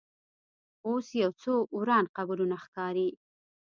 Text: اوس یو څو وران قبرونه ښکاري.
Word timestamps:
اوس 0.87 1.07
یو 1.23 1.31
څو 1.41 1.53
وران 1.77 2.05
قبرونه 2.15 2.55
ښکاري. 2.63 3.09